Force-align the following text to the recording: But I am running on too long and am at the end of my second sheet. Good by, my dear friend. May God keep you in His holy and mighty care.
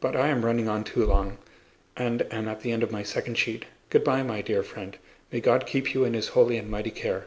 But 0.00 0.14
I 0.14 0.28
am 0.28 0.44
running 0.44 0.68
on 0.68 0.84
too 0.84 1.06
long 1.06 1.38
and 1.96 2.30
am 2.30 2.46
at 2.46 2.60
the 2.60 2.72
end 2.72 2.82
of 2.82 2.92
my 2.92 3.02
second 3.02 3.38
sheet. 3.38 3.64
Good 3.88 4.04
by, 4.04 4.22
my 4.22 4.42
dear 4.42 4.62
friend. 4.62 4.98
May 5.32 5.40
God 5.40 5.64
keep 5.66 5.94
you 5.94 6.04
in 6.04 6.12
His 6.12 6.28
holy 6.28 6.58
and 6.58 6.68
mighty 6.68 6.90
care. 6.90 7.24